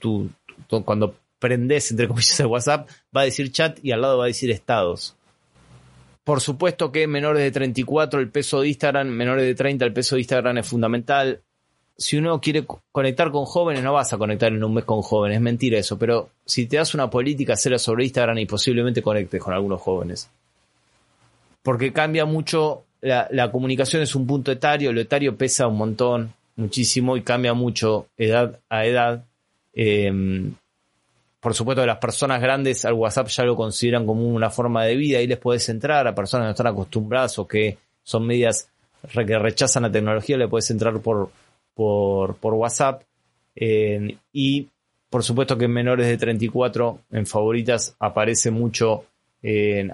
cuando 0.86 1.16
prendes, 1.40 1.92
entre 1.92 2.08
comillas, 2.08 2.40
el 2.40 2.48
WhatsApp, 2.48 2.90
va 3.16 3.22
a 3.22 3.26
decir 3.26 3.52
chat 3.52 3.80
y 3.84 3.92
al 3.92 4.02
lado 4.02 4.18
va 4.18 4.26
a 4.26 4.28
decir 4.28 4.52
estados. 4.52 5.16
Por 6.24 6.40
supuesto 6.40 6.92
que 6.92 7.08
menores 7.08 7.44
de 7.44 7.52
34 7.52 8.20
el 8.20 8.30
peso 8.30 8.62
de 8.62 8.68
Instagram, 8.70 9.08
menores 9.08 9.46
de 9.46 9.56
30 9.56 9.86
el 9.86 9.94
peso 9.94 10.16
de 10.16 10.22
Instagram 10.22 10.60
es 10.60 10.68
fundamental 10.68 11.42
si 12.02 12.18
uno 12.18 12.42
quiere 12.42 12.66
conectar 12.92 13.32
con 13.32 13.46
jóvenes, 13.46 13.84
no 13.84 13.94
vas 13.94 14.12
a 14.12 14.18
conectar 14.18 14.52
en 14.52 14.64
un 14.64 14.74
mes 14.74 14.86
con 14.86 15.02
jóvenes, 15.02 15.38
es 15.38 15.42
mentira 15.42 15.78
eso, 15.78 15.98
pero 15.98 16.30
si 16.46 16.66
te 16.66 16.78
das 16.78 16.94
una 16.96 17.10
política 17.10 17.56
seria 17.56 17.78
sobre 17.78 18.04
Instagram 18.06 18.40
y 18.40 18.46
posiblemente 18.46 19.02
conectes 19.02 19.42
con 19.42 19.54
algunos 19.54 19.82
jóvenes. 19.82 20.30
Porque 21.62 21.94
cambia 21.94 22.26
mucho, 22.26 22.86
la, 23.02 23.52
comunicación 23.52 24.02
es 24.02 24.16
un 24.16 24.26
punto 24.26 24.52
etario, 24.52 24.92
lo 24.92 25.00
etario 25.00 25.38
pesa 25.38 25.68
un 25.68 25.78
montón, 25.78 26.34
muchísimo 26.56 27.18
y 27.18 27.22
cambia 27.22 27.54
mucho 27.54 28.08
edad 28.18 28.60
a 28.70 28.86
edad. 28.86 29.26
Em, 29.74 30.54
por 31.40 31.54
supuesto, 31.54 31.86
las 31.86 31.98
personas 31.98 32.42
grandes 32.42 32.86
al 32.86 32.94
WhatsApp 32.94 33.28
ya 33.28 33.44
lo 33.44 33.56
consideran 33.56 34.06
como 34.06 34.28
una 34.28 34.50
forma 34.50 34.86
de 34.86 34.96
vida 34.96 35.22
y 35.22 35.28
les 35.28 35.38
puedes 35.38 35.68
entrar 35.70 36.08
a 36.08 36.16
personas 36.16 36.44
que 36.44 36.48
no 36.48 36.52
están 36.52 36.68
acostumbradas 36.68 37.40
o 37.40 37.48
que 37.48 37.78
son 38.04 38.28
medias 38.28 38.70
que 39.12 39.40
rechazan 39.40 39.84
la 39.84 39.92
tecnología, 39.92 40.38
le 40.38 40.48
puedes 40.48 40.70
entrar 40.70 41.00
por, 41.00 41.32
por, 41.74 42.36
por 42.36 42.54
WhatsApp. 42.54 43.04
y 43.56 44.68
por 45.12 45.24
supuesto 45.24 45.58
que 45.58 45.66
en 45.66 45.74
menores 45.74 46.08
de 46.08 46.18
34 46.18 47.00
en 47.12 47.26
favoritas 47.26 47.96
aparece 48.00 48.50
mucho, 48.50 49.04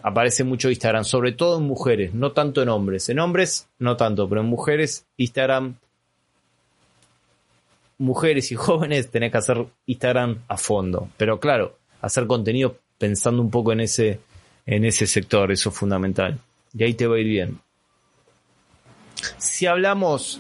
aparece 0.04 0.44
mucho 0.44 0.70
Instagram, 0.70 1.06
sobre 1.06 1.32
todo 1.32 1.58
en 1.58 1.64
mujeres, 1.64 2.14
no 2.14 2.34
tanto 2.34 2.62
en 2.62 2.70
hombres. 2.70 3.10
En 3.10 3.20
hombres 3.20 3.68
no 3.80 3.98
tanto, 3.98 4.30
pero 4.30 4.42
en 4.42 4.48
mujeres 4.48 5.08
Instagram, 5.18 5.76
mujeres 7.98 8.52
y 8.52 8.56
jóvenes 8.56 9.10
tenés 9.10 9.32
que 9.32 9.38
hacer 9.38 9.66
Instagram 9.86 10.44
a 10.48 10.58
fondo. 10.58 11.10
Pero 11.18 11.40
claro, 11.40 11.78
hacer 12.02 12.28
contenido 12.28 12.78
pensando 12.98 13.42
un 13.42 13.52
poco 13.52 13.72
en 13.72 13.82
ese, 13.82 14.20
en 14.66 14.86
ese 14.86 15.08
sector, 15.08 15.52
eso 15.52 15.70
es 15.70 15.76
fundamental. 15.76 16.40
Y 16.74 16.84
ahí 16.84 16.94
te 16.94 17.08
va 17.08 17.16
a 17.16 17.20
ir 17.20 17.28
bien. 17.28 17.60
Si 19.38 19.66
hablamos 19.66 20.40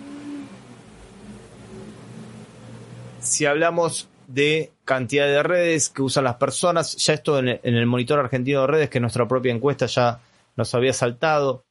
si 3.19 3.45
hablamos 3.45 4.07
de 4.27 4.71
cantidad 4.85 5.25
de 5.25 5.43
redes 5.43 5.89
que 5.89 6.01
usan 6.01 6.23
las 6.23 6.35
personas, 6.35 6.95
ya 6.95 7.13
esto 7.13 7.39
en 7.39 7.59
el, 7.61 7.85
monitor 7.85 8.19
argentino 8.19 8.61
de 8.61 8.67
redes, 8.67 8.89
que 8.89 8.99
nuestra 8.99 9.27
propia 9.27 9.53
encuesta 9.53 9.85
ya 9.85 10.21
nos 10.55 10.73
había 10.73 10.93
saltado, 10.93 11.65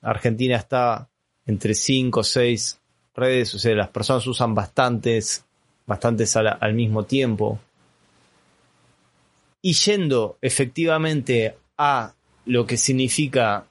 Argentina 0.00 0.56
está 0.56 1.08
entre 1.46 1.74
5 1.74 2.20
o 2.20 2.24
6 2.24 2.80
redes, 3.16 3.54
o 3.54 3.58
sea, 3.58 3.74
las 3.74 3.88
personas 3.88 4.26
usan 4.26 4.54
bastantes, 4.54 5.44
bastantes 5.86 6.36
al, 6.36 6.74
mismo 6.74 7.04
tiempo. 7.04 7.58
Y 9.62 9.72
yendo 9.72 10.38
efectivamente 10.40 11.56
a 11.76 12.12
lo 12.44 12.66
que 12.66 12.76
significa 12.76 13.66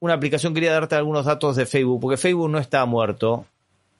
una 0.00 0.14
aplicación, 0.14 0.52
quería 0.52 0.72
darte 0.72 0.96
algunos 0.96 1.24
datos 1.24 1.56
de 1.56 1.66
Facebook, 1.66 2.00
porque 2.00 2.16
Facebook 2.16 2.50
no 2.50 2.58
está 2.58 2.84
muerto, 2.84 3.46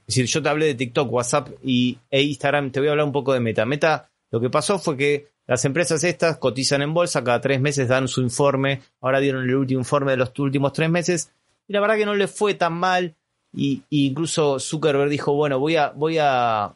es 0.06 0.16
decir, 0.16 0.26
yo 0.26 0.42
te 0.42 0.48
hablé 0.48 0.66
de 0.66 0.74
TikTok, 0.74 1.12
WhatsApp 1.12 1.48
y, 1.62 1.98
e 2.10 2.22
Instagram, 2.22 2.70
te 2.70 2.80
voy 2.80 2.88
a 2.88 2.92
hablar 2.92 3.06
un 3.06 3.12
poco 3.12 3.32
de 3.32 3.40
Meta. 3.40 3.64
Meta, 3.64 4.10
lo 4.30 4.40
que 4.40 4.50
pasó 4.50 4.78
fue 4.78 4.96
que 4.96 5.28
las 5.46 5.64
empresas 5.64 6.02
estas 6.04 6.38
cotizan 6.38 6.82
en 6.82 6.94
bolsa, 6.94 7.22
cada 7.22 7.40
tres 7.40 7.60
meses 7.60 7.88
dan 7.88 8.08
su 8.08 8.20
informe, 8.20 8.82
ahora 9.00 9.20
dieron 9.20 9.44
el 9.44 9.54
último 9.54 9.80
informe 9.80 10.12
de 10.12 10.16
los 10.16 10.36
últimos 10.38 10.72
tres 10.72 10.90
meses, 10.90 11.32
y 11.68 11.72
la 11.72 11.80
verdad 11.80 11.96
que 11.96 12.06
no 12.06 12.14
le 12.14 12.28
fue 12.28 12.54
tan 12.54 12.72
mal, 12.72 13.14
y, 13.52 13.82
incluso 13.90 14.58
Zuckerberg 14.60 15.10
dijo, 15.10 15.32
bueno, 15.34 15.58
voy 15.58 15.76
a, 15.76 15.90
voy 15.90 16.18
a, 16.18 16.74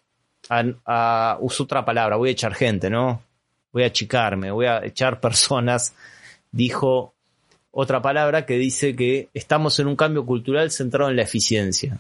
a, 0.48 1.38
usar 1.40 1.64
otra 1.64 1.84
palabra, 1.84 2.16
voy 2.16 2.30
a 2.30 2.32
echar 2.32 2.54
gente, 2.54 2.90
¿no? 2.90 3.22
Voy 3.72 3.84
a 3.84 3.86
achicarme, 3.86 4.50
voy 4.50 4.66
a 4.66 4.84
echar 4.84 5.20
personas, 5.20 5.94
dijo 6.50 7.14
otra 7.70 8.00
palabra 8.00 8.46
que 8.46 8.56
dice 8.56 8.94
que 8.94 9.28
estamos 9.34 9.78
en 9.80 9.88
un 9.88 9.96
cambio 9.96 10.24
cultural 10.24 10.70
centrado 10.70 11.10
en 11.10 11.16
la 11.16 11.22
eficiencia. 11.22 11.98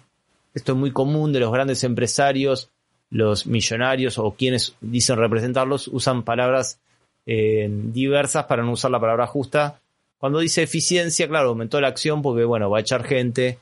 Esto 0.54 0.72
es 0.72 0.78
muy 0.78 0.92
común 0.92 1.32
de 1.32 1.40
los 1.40 1.52
grandes 1.52 1.82
empresarios, 1.82 2.70
los 3.10 3.46
millonarios 3.46 4.18
o 4.18 4.32
quienes 4.32 4.76
dicen 4.80 5.16
representarlos 5.16 5.88
usan 5.88 6.22
palabras 6.22 6.78
eh, 7.26 7.68
diversas 7.70 8.44
para 8.44 8.62
no 8.62 8.72
usar 8.72 8.90
la 8.90 9.00
palabra 9.00 9.26
justa. 9.26 9.80
Cuando 10.18 10.38
dice 10.38 10.62
eficiencia, 10.62 11.28
claro, 11.28 11.50
aumentó 11.50 11.80
la 11.80 11.88
acción 11.88 12.22
porque, 12.22 12.44
bueno, 12.44 12.70
va 12.70 12.78
a 12.78 12.80
echar 12.80 13.04
gente. 13.04 13.58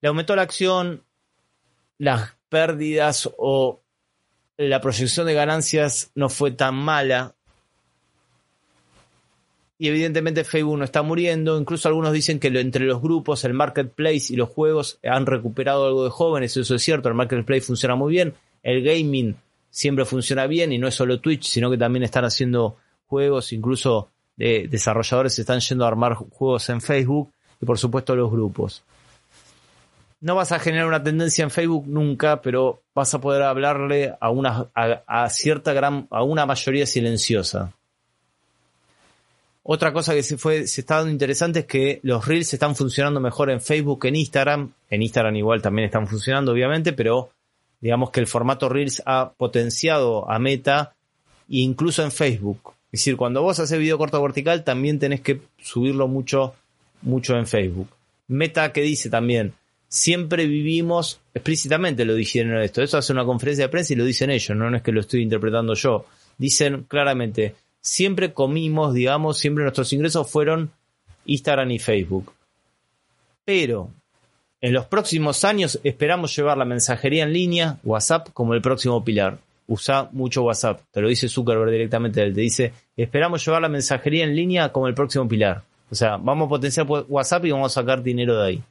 Le 0.00 0.08
aumentó 0.08 0.36
la 0.36 0.42
acción, 0.42 1.02
las 1.98 2.34
pérdidas 2.48 3.30
o 3.38 3.80
la 4.56 4.80
proyección 4.80 5.26
de 5.26 5.34
ganancias 5.34 6.10
no 6.14 6.28
fue 6.28 6.50
tan 6.50 6.74
mala 6.74 7.36
y 9.78 9.88
evidentemente 9.88 10.44
Facebook 10.44 10.78
no 10.78 10.84
está 10.84 11.02
muriendo. 11.02 11.58
Incluso 11.58 11.88
algunos 11.88 12.12
dicen 12.12 12.38
que 12.38 12.48
entre 12.48 12.86
los 12.86 13.02
grupos, 13.02 13.44
el 13.44 13.52
marketplace 13.52 14.32
y 14.32 14.36
los 14.36 14.48
juegos 14.48 14.98
han 15.02 15.26
recuperado 15.26 15.86
algo 15.86 16.04
de 16.04 16.10
jóvenes. 16.10 16.56
Eso 16.56 16.74
es 16.74 16.82
cierto, 16.82 17.08
el 17.08 17.14
marketplace 17.14 17.60
funciona 17.60 17.94
muy 17.94 18.12
bien. 18.12 18.34
El 18.62 18.82
gaming 18.82 19.36
siempre 19.68 20.04
funciona 20.04 20.46
bien 20.46 20.72
y 20.72 20.78
no 20.78 20.88
es 20.88 20.94
solo 20.94 21.20
Twitch, 21.20 21.44
sino 21.44 21.70
que 21.70 21.76
también 21.76 22.02
están 22.04 22.24
haciendo 22.24 22.76
juegos. 23.06 23.52
Incluso 23.52 24.10
de 24.36 24.66
desarrolladores 24.68 25.38
están 25.38 25.60
yendo 25.60 25.84
a 25.84 25.88
armar 25.88 26.14
juegos 26.14 26.68
en 26.70 26.80
Facebook 26.80 27.32
y 27.60 27.66
por 27.66 27.78
supuesto 27.78 28.16
los 28.16 28.30
grupos. 28.30 28.82
No 30.20 30.34
vas 30.34 30.52
a 30.52 30.58
generar 30.58 30.86
una 30.86 31.02
tendencia 31.02 31.42
en 31.42 31.50
Facebook 31.50 31.86
nunca, 31.86 32.40
pero 32.40 32.82
vas 32.94 33.12
a 33.14 33.20
poder 33.20 33.42
hablarle 33.42 34.14
a 34.18 34.30
una 34.30 34.68
a 34.74 35.28
cierta 35.28 35.72
gran, 35.72 36.08
a 36.10 36.22
una 36.22 36.46
mayoría 36.46 36.86
silenciosa. 36.86 37.72
Otra 39.68 39.92
cosa 39.92 40.14
que 40.14 40.22
se 40.22 40.38
fue, 40.38 40.68
se 40.68 40.82
está 40.82 40.98
dando 40.98 41.10
interesante 41.10 41.60
es 41.60 41.66
que 41.66 41.98
los 42.04 42.24
Reels 42.24 42.54
están 42.54 42.76
funcionando 42.76 43.18
mejor 43.18 43.50
en 43.50 43.60
Facebook 43.60 44.02
que 44.02 44.08
en 44.08 44.14
Instagram. 44.14 44.72
En 44.88 45.02
Instagram 45.02 45.34
igual 45.34 45.60
también 45.60 45.86
están 45.86 46.06
funcionando, 46.06 46.52
obviamente, 46.52 46.92
pero 46.92 47.30
digamos 47.80 48.10
que 48.10 48.20
el 48.20 48.28
formato 48.28 48.68
Reels 48.68 49.02
ha 49.06 49.32
potenciado 49.36 50.30
a 50.30 50.38
Meta 50.38 50.94
incluso 51.48 52.04
en 52.04 52.12
Facebook. 52.12 52.74
Es 52.92 53.00
decir, 53.00 53.16
cuando 53.16 53.42
vos 53.42 53.58
haces 53.58 53.76
video 53.76 53.98
corto 53.98 54.22
vertical, 54.22 54.62
también 54.62 55.00
tenés 55.00 55.20
que 55.20 55.42
subirlo 55.58 56.06
mucho, 56.06 56.54
mucho 57.02 57.34
en 57.34 57.48
Facebook. 57.48 57.88
Meta 58.28 58.72
que 58.72 58.82
dice 58.82 59.10
también, 59.10 59.52
siempre 59.88 60.46
vivimos, 60.46 61.20
explícitamente 61.34 62.04
lo 62.04 62.14
dijeron 62.14 62.60
esto, 62.60 62.82
eso 62.82 62.98
hace 62.98 63.12
una 63.12 63.24
conferencia 63.24 63.64
de 63.64 63.68
prensa 63.68 63.92
y 63.92 63.96
lo 63.96 64.04
dicen 64.04 64.30
ellos, 64.30 64.56
no 64.56 64.74
es 64.74 64.82
que 64.82 64.92
lo 64.92 65.00
estoy 65.00 65.22
interpretando 65.22 65.74
yo. 65.74 66.06
Dicen 66.38 66.84
claramente, 66.84 67.54
siempre 67.80 68.32
comimos, 68.32 68.94
digamos, 68.94 69.38
siempre 69.38 69.64
nuestros 69.64 69.92
ingresos 69.92 70.30
fueron 70.30 70.70
Instagram 71.24 71.70
y 71.70 71.78
Facebook. 71.78 72.32
Pero 73.44 73.90
en 74.60 74.72
los 74.72 74.86
próximos 74.86 75.44
años 75.44 75.78
esperamos 75.84 76.34
llevar 76.36 76.58
la 76.58 76.64
mensajería 76.64 77.24
en 77.24 77.32
línea, 77.32 77.78
WhatsApp, 77.84 78.28
como 78.32 78.54
el 78.54 78.62
próximo 78.62 79.04
pilar. 79.04 79.38
Usa 79.68 80.08
mucho 80.12 80.42
WhatsApp, 80.42 80.80
te 80.92 81.00
lo 81.00 81.08
dice 81.08 81.28
Zuckerberg 81.28 81.70
directamente, 81.70 82.22
él 82.22 82.34
te 82.34 82.40
dice, 82.40 82.72
esperamos 82.96 83.44
llevar 83.44 83.62
la 83.62 83.68
mensajería 83.68 84.24
en 84.24 84.36
línea 84.36 84.70
como 84.70 84.86
el 84.86 84.94
próximo 84.94 85.26
pilar. 85.26 85.62
O 85.90 85.94
sea, 85.94 86.16
vamos 86.16 86.46
a 86.46 86.48
potenciar 86.48 86.86
WhatsApp 86.88 87.44
y 87.44 87.50
vamos 87.50 87.72
a 87.72 87.80
sacar 87.80 88.02
dinero 88.02 88.40
de 88.40 88.46
ahí. 88.46 88.62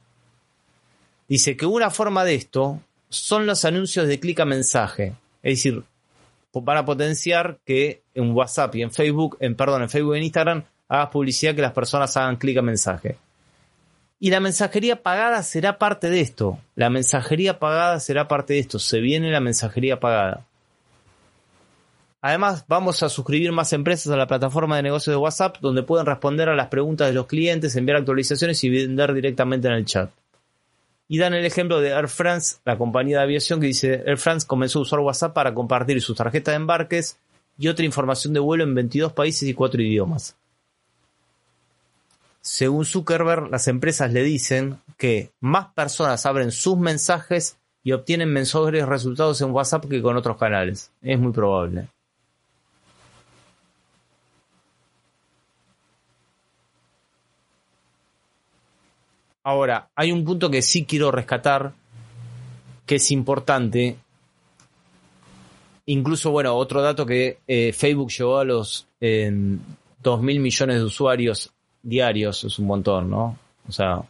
Dice 1.28 1.56
que 1.56 1.66
una 1.66 1.90
forma 1.90 2.24
de 2.24 2.34
esto 2.34 2.80
son 3.08 3.46
los 3.46 3.64
anuncios 3.64 4.06
de 4.06 4.20
clic 4.20 4.40
a 4.40 4.44
mensaje. 4.44 5.14
Es 5.42 5.58
decir, 5.58 5.84
van 6.52 6.78
a 6.78 6.84
potenciar 6.84 7.58
que 7.64 8.02
en 8.14 8.32
WhatsApp 8.32 8.74
y 8.76 8.82
en 8.82 8.90
Facebook, 8.90 9.36
en 9.40 9.54
perdón, 9.54 9.82
en 9.82 9.90
Facebook 9.90 10.14
y 10.14 10.18
en 10.18 10.24
Instagram 10.24 10.64
hagas 10.88 11.08
publicidad 11.08 11.54
que 11.54 11.62
las 11.62 11.72
personas 11.72 12.16
hagan 12.16 12.36
clic 12.36 12.58
a 12.58 12.62
mensaje. 12.62 13.16
Y 14.18 14.30
la 14.30 14.40
mensajería 14.40 15.02
pagada 15.02 15.42
será 15.42 15.78
parte 15.78 16.08
de 16.08 16.20
esto. 16.20 16.58
La 16.74 16.88
mensajería 16.88 17.58
pagada 17.58 18.00
será 18.00 18.28
parte 18.28 18.54
de 18.54 18.60
esto. 18.60 18.78
Se 18.78 19.00
viene 19.00 19.30
la 19.30 19.40
mensajería 19.40 20.00
pagada. 20.00 20.46
Además, 22.22 22.64
vamos 22.66 23.02
a 23.02 23.10
suscribir 23.10 23.52
más 23.52 23.72
empresas 23.72 24.10
a 24.12 24.16
la 24.16 24.26
plataforma 24.26 24.76
de 24.76 24.82
negocios 24.84 25.12
de 25.12 25.18
WhatsApp, 25.18 25.58
donde 25.60 25.82
pueden 25.82 26.06
responder 26.06 26.48
a 26.48 26.56
las 26.56 26.68
preguntas 26.68 27.08
de 27.08 27.14
los 27.14 27.26
clientes, 27.26 27.76
enviar 27.76 27.98
actualizaciones 27.98 28.64
y 28.64 28.70
vender 28.70 29.12
directamente 29.12 29.68
en 29.68 29.74
el 29.74 29.84
chat. 29.84 30.10
Y 31.08 31.18
dan 31.18 31.34
el 31.34 31.44
ejemplo 31.44 31.80
de 31.80 31.90
Air 31.90 32.08
France, 32.08 32.56
la 32.64 32.76
compañía 32.76 33.18
de 33.18 33.24
aviación 33.24 33.60
que 33.60 33.68
dice, 33.68 34.02
Air 34.06 34.18
France 34.18 34.46
comenzó 34.46 34.80
a 34.80 34.82
usar 34.82 34.98
WhatsApp 35.00 35.34
para 35.34 35.54
compartir 35.54 36.00
sus 36.02 36.16
tarjetas 36.16 36.52
de 36.52 36.56
embarques 36.56 37.18
y 37.58 37.68
otra 37.68 37.84
información 37.84 38.34
de 38.34 38.40
vuelo 38.40 38.64
en 38.64 38.74
22 38.74 39.12
países 39.12 39.48
y 39.48 39.54
4 39.54 39.80
idiomas. 39.82 40.36
Según 42.40 42.84
Zuckerberg, 42.84 43.50
las 43.50 43.66
empresas 43.68 44.12
le 44.12 44.22
dicen 44.22 44.80
que 44.96 45.32
más 45.40 45.66
personas 45.74 46.26
abren 46.26 46.52
sus 46.52 46.78
mensajes 46.78 47.56
y 47.82 47.92
obtienen 47.92 48.32
mejores 48.32 48.86
resultados 48.86 49.40
en 49.40 49.50
WhatsApp 49.50 49.86
que 49.88 50.02
con 50.02 50.16
otros 50.16 50.36
canales. 50.36 50.90
Es 51.02 51.18
muy 51.18 51.32
probable. 51.32 51.88
Ahora, 59.46 59.90
hay 59.94 60.10
un 60.10 60.24
punto 60.24 60.50
que 60.50 60.60
sí 60.60 60.84
quiero 60.84 61.12
rescatar, 61.12 61.72
que 62.84 62.96
es 62.96 63.12
importante. 63.12 63.96
Incluso, 65.86 66.32
bueno, 66.32 66.56
otro 66.56 66.82
dato 66.82 67.06
que 67.06 67.38
eh, 67.46 67.72
Facebook 67.72 68.10
llegó 68.10 68.38
a 68.38 68.44
los 68.44 68.88
eh, 69.00 69.30
2 70.02 70.22
mil 70.22 70.40
millones 70.40 70.78
de 70.78 70.82
usuarios 70.82 71.52
diarios, 71.80 72.42
es 72.42 72.58
un 72.58 72.66
montón, 72.66 73.08
¿no? 73.08 73.38
O 73.68 73.70
sea, 73.70 74.02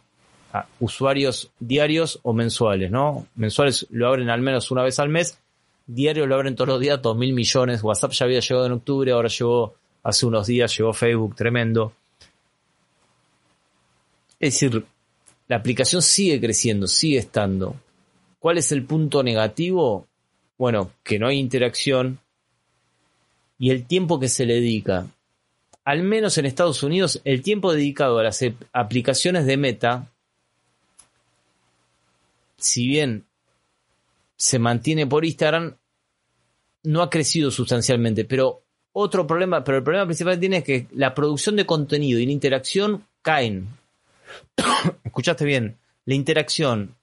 usuarios 0.79 1.51
diarios 1.59 2.19
o 2.23 2.33
mensuales, 2.33 2.89
¿no? 2.89 3.27
Mensuales 3.35 3.85
lo 3.91 4.07
abren 4.07 4.31
al 4.31 4.41
menos 4.41 4.71
una 4.71 4.81
vez 4.81 4.97
al 4.97 5.09
mes, 5.09 5.37
diarios 5.85 6.27
lo 6.27 6.33
abren 6.33 6.55
todos 6.55 6.69
los 6.69 6.79
días, 6.79 6.99
2 6.99 7.15
mil 7.15 7.33
millones. 7.33 7.83
WhatsApp 7.83 8.13
ya 8.13 8.25
había 8.25 8.39
llegado 8.39 8.65
en 8.65 8.71
octubre, 8.71 9.11
ahora 9.11 9.29
llegó 9.29 9.75
hace 10.01 10.25
unos 10.25 10.47
días, 10.47 10.75
llegó 10.75 10.93
Facebook, 10.93 11.35
tremendo. 11.35 11.93
Es 14.39 14.59
decir, 14.59 14.83
la 15.47 15.57
aplicación 15.57 16.01
sigue 16.01 16.39
creciendo, 16.39 16.87
sigue 16.87 17.17
estando. 17.17 17.75
¿Cuál 18.39 18.57
es 18.57 18.71
el 18.71 18.83
punto 18.83 19.23
negativo? 19.23 20.07
Bueno, 20.57 20.91
que 21.03 21.19
no 21.19 21.27
hay 21.27 21.37
interacción 21.37 22.19
y 23.57 23.71
el 23.71 23.85
tiempo 23.85 24.19
que 24.19 24.29
se 24.29 24.45
le 24.45 24.55
dedica. 24.55 25.07
Al 25.83 26.03
menos 26.03 26.37
en 26.37 26.45
Estados 26.45 26.83
Unidos, 26.83 27.21
el 27.23 27.41
tiempo 27.41 27.71
dedicado 27.71 28.19
a 28.19 28.23
las 28.23 28.43
aplicaciones 28.73 29.45
de 29.45 29.57
Meta, 29.57 30.11
si 32.57 32.87
bien 32.87 33.25
se 34.35 34.59
mantiene 34.59 35.07
por 35.07 35.25
Instagram, 35.25 35.77
no 36.83 37.01
ha 37.01 37.09
crecido 37.09 37.51
sustancialmente. 37.51 38.25
Pero 38.25 38.63
otro 38.91 39.25
problema, 39.25 39.63
pero 39.63 39.77
el 39.77 39.83
problema 39.83 40.05
principal 40.05 40.35
que 40.35 40.39
tiene 40.39 40.57
es 40.57 40.63
que 40.63 40.87
la 40.93 41.13
producción 41.13 41.55
de 41.55 41.65
contenido 41.65 42.19
y 42.19 42.25
la 42.25 42.31
interacción 42.31 43.05
caen 43.21 43.69
escuchaste 45.03 45.45
bien, 45.45 45.77
la 46.05 46.15
interacción, 46.15 46.95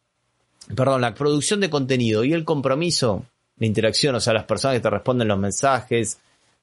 perdón, 0.74 1.00
la 1.00 1.14
producción 1.14 1.60
de 1.60 1.70
contenido 1.70 2.24
y 2.24 2.32
el 2.32 2.44
compromiso, 2.44 3.26
la 3.58 3.66
interacción, 3.66 4.14
o 4.14 4.20
sea, 4.20 4.32
las 4.32 4.44
personas 4.44 4.76
que 4.76 4.82
te 4.82 4.90
responden 4.90 5.28
los 5.28 5.38
mensajes, 5.38 6.18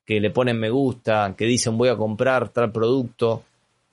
que 0.06 0.20
le 0.20 0.32
ponen 0.32 0.60
me 0.60 0.70
gusta, 0.70 1.36
que 1.38 1.46
dicen 1.46 1.78
voy 1.78 1.90
a 1.90 1.96
comprar 1.96 2.50
tal 2.50 2.72
producto, 2.72 3.44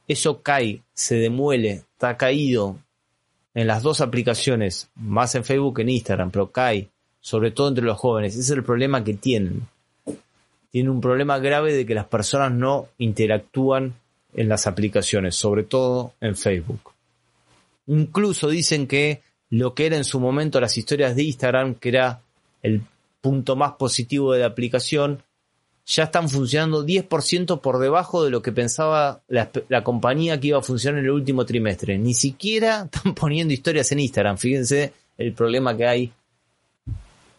eso 0.06 0.42
cae, 0.42 0.82
se 0.94 1.16
demuele, 1.16 1.84
está 1.92 2.16
caído 2.16 2.78
en 3.54 3.66
las 3.66 3.82
dos 3.82 4.00
aplicaciones, 4.00 4.88
más 4.94 5.34
en 5.34 5.44
Facebook 5.44 5.76
que 5.76 5.82
en 5.82 5.90
Instagram, 5.90 6.30
pero 6.30 6.50
cae, 6.50 6.88
sobre 7.20 7.50
todo 7.50 7.68
entre 7.68 7.84
los 7.84 7.98
jóvenes. 7.98 8.32
Ese 8.32 8.40
es 8.40 8.50
el 8.50 8.64
problema 8.64 9.04
que 9.04 9.14
tienen. 9.14 9.66
Tienen 10.70 10.90
un 10.90 11.00
problema 11.00 11.38
grave 11.38 11.72
de 11.72 11.84
que 11.84 11.94
las 11.94 12.06
personas 12.06 12.52
no 12.52 12.88
interactúan 12.98 13.94
en 14.38 14.48
las 14.48 14.68
aplicaciones, 14.68 15.34
sobre 15.34 15.64
todo 15.64 16.14
en 16.20 16.36
Facebook. 16.36 16.92
Incluso 17.88 18.48
dicen 18.48 18.86
que 18.86 19.22
lo 19.50 19.74
que 19.74 19.86
era 19.86 19.96
en 19.96 20.04
su 20.04 20.20
momento 20.20 20.60
las 20.60 20.78
historias 20.78 21.16
de 21.16 21.24
Instagram, 21.24 21.74
que 21.74 21.88
era 21.88 22.20
el 22.62 22.82
punto 23.20 23.56
más 23.56 23.72
positivo 23.72 24.32
de 24.32 24.40
la 24.40 24.46
aplicación, 24.46 25.22
ya 25.86 26.04
están 26.04 26.28
funcionando 26.28 26.86
10% 26.86 27.60
por 27.60 27.80
debajo 27.80 28.22
de 28.22 28.30
lo 28.30 28.40
que 28.40 28.52
pensaba 28.52 29.22
la, 29.26 29.50
compañía 29.82 30.38
que 30.38 30.48
iba 30.48 30.58
a 30.58 30.62
funcionar 30.62 31.00
en 31.00 31.06
el 31.06 31.10
último 31.10 31.44
trimestre. 31.44 31.98
Ni 31.98 32.14
siquiera 32.14 32.88
están 32.92 33.14
poniendo 33.14 33.52
historias 33.52 33.90
en 33.90 34.00
Instagram. 34.00 34.38
Fíjense 34.38 34.92
el 35.16 35.32
problema 35.32 35.76
que 35.76 35.86
hay. 35.86 36.12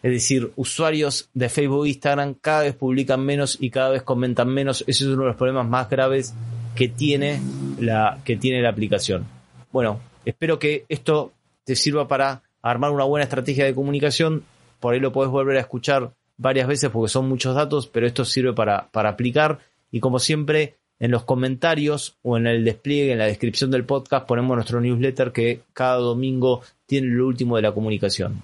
Es 0.02 0.12
decir, 0.12 0.52
usuarios 0.56 1.30
de 1.32 1.48
Facebook 1.48 1.86
e 1.86 1.90
Instagram 1.90 2.34
cada 2.34 2.62
vez 2.62 2.74
publican 2.74 3.24
menos 3.24 3.56
y 3.58 3.70
cada 3.70 3.90
vez 3.90 4.02
comentan 4.02 4.48
menos. 4.48 4.82
Ese 4.82 5.04
es 5.04 5.10
uno 5.10 5.22
de 5.22 5.28
los 5.28 5.36
problemas 5.36 5.66
más 5.66 5.88
graves 5.88 6.34
que 6.80 6.88
tiene 6.88 7.42
la, 7.78 8.20
que 8.24 8.36
tiene 8.36 8.62
la 8.62 8.70
aplicación. 8.70 9.26
Bueno, 9.70 10.00
espero 10.24 10.58
que 10.58 10.86
esto 10.88 11.30
te 11.62 11.76
sirva 11.76 12.08
para 12.08 12.40
armar 12.62 12.90
una 12.90 13.04
buena 13.04 13.24
estrategia 13.24 13.66
de 13.66 13.74
comunicación. 13.74 14.44
Por 14.80 14.94
ahí 14.94 15.00
lo 15.00 15.12
puedes 15.12 15.30
volver 15.30 15.58
a 15.58 15.60
escuchar 15.60 16.14
varias 16.38 16.66
veces 16.66 16.88
porque 16.88 17.10
son 17.10 17.28
muchos 17.28 17.54
datos, 17.54 17.86
pero 17.86 18.06
esto 18.06 18.24
sirve 18.24 18.54
para, 18.54 18.88
para 18.92 19.10
aplicar. 19.10 19.58
Y 19.90 20.00
como 20.00 20.18
siempre, 20.18 20.78
en 20.98 21.10
los 21.10 21.24
comentarios 21.24 22.16
o 22.22 22.38
en 22.38 22.46
el 22.46 22.64
despliegue, 22.64 23.12
en 23.12 23.18
la 23.18 23.26
descripción 23.26 23.70
del 23.70 23.84
podcast, 23.84 24.26
ponemos 24.26 24.56
nuestro 24.56 24.80
newsletter 24.80 25.32
que 25.32 25.60
cada 25.74 25.96
domingo 25.96 26.62
tiene 26.86 27.08
lo 27.08 27.26
último 27.26 27.56
de 27.56 27.62
la 27.62 27.74
comunicación. 27.74 28.42